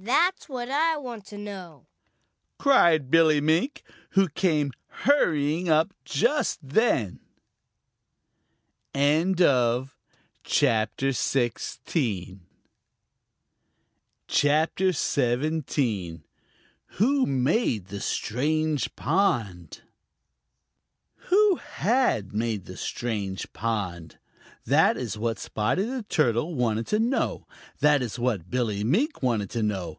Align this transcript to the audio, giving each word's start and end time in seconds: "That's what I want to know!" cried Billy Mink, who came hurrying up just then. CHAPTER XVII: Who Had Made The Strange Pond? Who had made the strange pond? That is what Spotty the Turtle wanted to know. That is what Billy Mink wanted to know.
"That's 0.00 0.48
what 0.48 0.70
I 0.70 0.96
want 0.98 1.24
to 1.26 1.36
know!" 1.38 1.88
cried 2.56 3.10
Billy 3.10 3.40
Mink, 3.40 3.82
who 4.10 4.28
came 4.28 4.70
hurrying 4.88 5.68
up 5.68 5.92
just 6.04 6.60
then. 6.62 7.18
CHAPTER 8.94 9.50
XVII: 11.10 12.40
Who 17.00 17.16
Had 17.16 17.28
Made 17.28 17.86
The 17.88 18.00
Strange 18.00 18.94
Pond? 18.94 19.80
Who 21.16 21.56
had 21.56 22.32
made 22.32 22.64
the 22.66 22.76
strange 22.76 23.52
pond? 23.52 24.18
That 24.64 24.98
is 24.98 25.16
what 25.16 25.38
Spotty 25.38 25.82
the 25.84 26.02
Turtle 26.02 26.54
wanted 26.54 26.86
to 26.88 26.98
know. 26.98 27.46
That 27.80 28.02
is 28.02 28.18
what 28.18 28.50
Billy 28.50 28.84
Mink 28.84 29.22
wanted 29.22 29.48
to 29.50 29.62
know. 29.62 29.98